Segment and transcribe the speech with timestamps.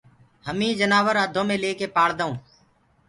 [0.47, 2.39] همي جنآور اڌو مي ليڪي پآݪدآئونٚ